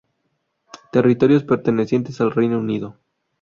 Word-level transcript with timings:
Territorios 0.91 1.43
pertenecientes 1.43 2.19
al 2.21 2.31
Reino 2.31 2.57
Unido. 2.57 2.97